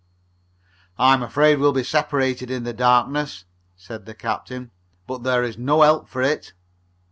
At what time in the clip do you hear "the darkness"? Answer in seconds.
2.63-3.45